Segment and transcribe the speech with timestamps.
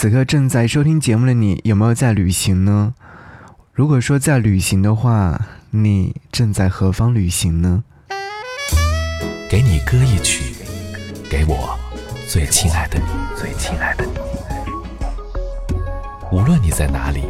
[0.00, 2.94] 此刻正在收听节目的你，有没有在旅行呢？
[3.74, 5.38] 如果说在旅行的话，
[5.72, 7.84] 你正在何方旅行呢？
[9.50, 10.54] 给你歌一曲，
[11.28, 11.78] 给我
[12.26, 13.04] 最亲爱的你，
[13.36, 14.12] 最亲爱的你。
[16.32, 17.24] 无论你在哪里，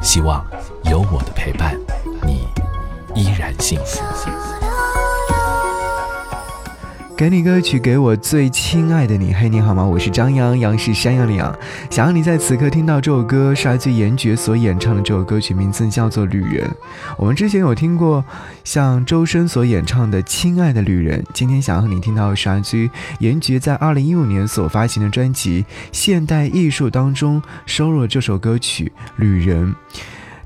[0.00, 0.46] 希望
[0.84, 1.76] 有我的陪伴，
[2.24, 2.46] 你
[3.20, 4.00] 依然幸福。
[7.22, 9.32] 给你歌曲，给我最亲爱的你。
[9.32, 9.84] 嘿，你好吗？
[9.84, 11.56] 我是张扬，杨是山羊的羊。
[11.88, 16.66] 想让你在此刻听到这首歌，是来自严爵所演唱的这首歌曲，名字叫做《旅人》。
[17.16, 18.24] 我们之前有听过
[18.64, 22.90] 像周深所演唱的《亲爱的旅人》，今天想要和你听到的是来自于
[23.20, 29.72] 严爵在二零一五年所发行的专辑《现代艺术》当中收录了这首歌曲《旅人》。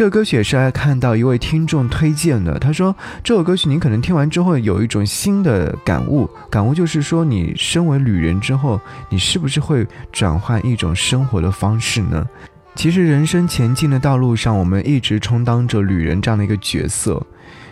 [0.00, 12.26] 这首歌曲也是来看到一位听众推荐的，他说这首歌曲你可能听完之后有一种新的感悟，感悟就是说你身为旅人之后，你是不是会转换一种生活的方式呢？
[12.74, 17.22] 其实人生前进的道路上，我们一直充当着旅人这样的一个角色，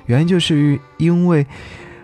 [0.04, 1.46] 原因就是因为，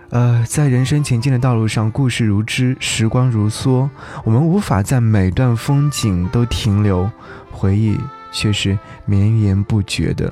[0.09, 3.87] 呃，在人生前进的道路上，故事如织，时光如梭，
[4.25, 7.11] 我们无法在每段风景都停留，
[7.51, 7.99] 回忆。
[8.35, 10.31] 却是绵延不绝的。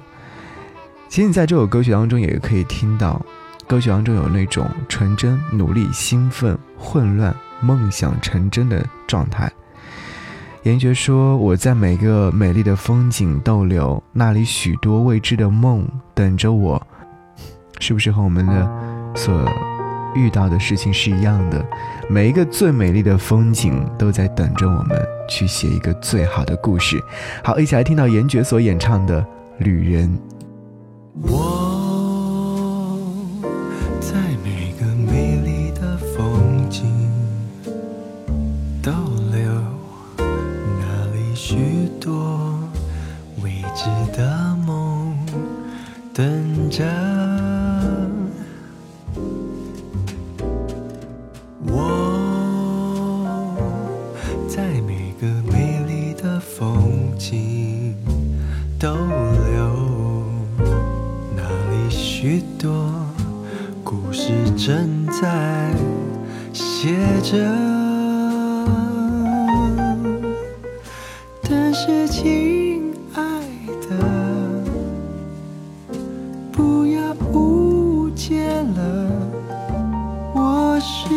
[1.08, 3.24] 其实你在这首歌曲当中也可以听到，
[3.66, 9.50] 歌曲当中有那种纯真、努力、兴奋、混乱、梦想成真的状态。
[10.64, 16.86] 严爵说：“我在每个美丽的风景逗留，那里许多未知的梦等着我。”
[17.80, 19.44] 是不是和我们的所
[20.14, 21.64] 遇到的事情是一样的？
[22.08, 25.00] 每一个最美丽的风景都在等着我们。
[25.28, 27.02] 去写一个最好的故事。
[27.42, 29.22] 好，一起来听到严爵所演唱的
[29.58, 30.06] 《旅人》。
[31.22, 32.98] 我
[33.98, 34.12] 在
[34.44, 36.84] 每个美丽的风景
[38.82, 38.92] 逗
[39.32, 39.50] 留，
[40.18, 42.60] 那里许多
[43.42, 45.16] 未知的梦
[46.12, 47.21] 等着。
[58.82, 60.26] 逗留，
[61.36, 62.90] 那里许多
[63.84, 65.72] 故事正在
[66.52, 66.90] 写
[67.22, 67.38] 着，
[71.48, 73.22] 但是亲爱
[73.88, 73.96] 的，
[76.50, 79.08] 不要误解了，
[80.34, 81.14] 我是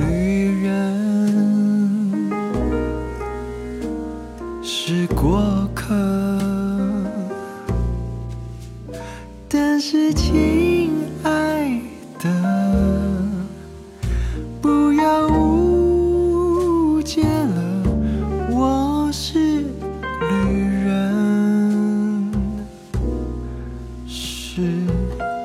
[0.00, 2.28] 旅人，
[4.60, 5.69] 是过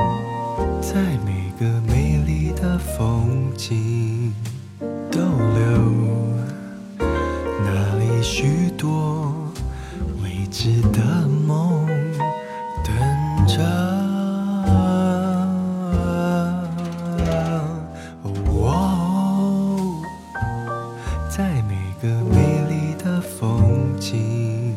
[0.81, 0.95] 在
[1.25, 4.33] 每个美丽的风景
[5.11, 5.59] 逗留
[7.65, 9.33] 那里许多
[10.23, 11.85] 未知的梦
[12.85, 13.86] 等着
[21.37, 24.75] 在每个美丽的风景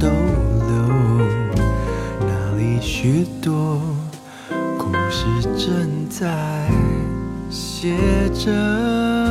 [0.00, 1.26] 逗留。
[2.20, 3.78] 那里许多
[4.78, 5.26] 故事
[5.58, 6.66] 正在
[7.50, 7.98] 写
[8.32, 9.21] 着。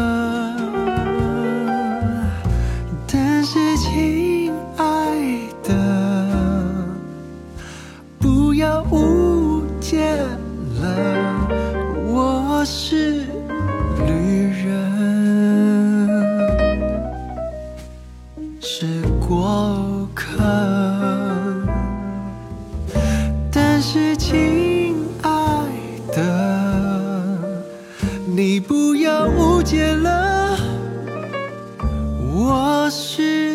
[23.93, 25.29] 是亲爱
[26.13, 27.37] 的，
[28.25, 30.57] 你不要误解了，
[32.33, 33.50] 我是。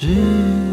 [0.00, 0.67] 是。